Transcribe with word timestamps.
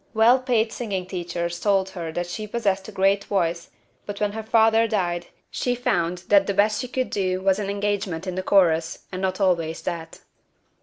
Well 0.15 0.39
paid 0.39 0.71
singing 0.73 1.05
teachers 1.05 1.59
told 1.59 1.91
her 1.91 2.11
that 2.13 2.25
she 2.25 2.47
possessed 2.47 2.87
a 2.87 2.91
great 2.91 3.23
voice, 3.25 3.69
but 4.07 4.19
when 4.19 4.31
her 4.31 4.41
father 4.41 4.87
died 4.87 5.27
she 5.51 5.75
found 5.75 6.23
that 6.29 6.47
the 6.47 6.55
best 6.55 6.81
she 6.81 6.87
could 6.87 7.11
do 7.11 7.39
was 7.39 7.59
an 7.59 7.69
engagement 7.69 8.25
in 8.25 8.33
the 8.33 8.41
chorus, 8.41 9.05
and 9.11 9.21
not 9.21 9.39
always 9.39 9.83
that. 9.83 10.21